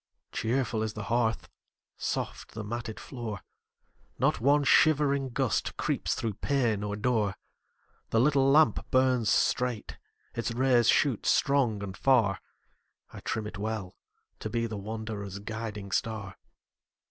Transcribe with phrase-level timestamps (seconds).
[0.31, 1.47] Cheerful is the hearth,
[1.95, 3.41] soft the matted floor;
[4.17, 7.35] Not one shivering gust creeps through pane or door;
[8.09, 9.99] The little lamp burns straight,
[10.33, 12.39] its rays shoot strong and far:
[13.13, 13.95] I trim it well,
[14.39, 16.39] to be the wanderer's guiding star.